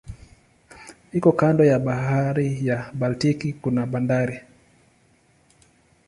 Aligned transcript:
Iko 1.13 1.31
kando 1.39 1.63
ya 1.71 1.79
bahari 1.79 2.67
ya 2.67 2.77
Baltiki 2.99 3.49
kuna 3.53 3.85
bandari. 3.85 4.37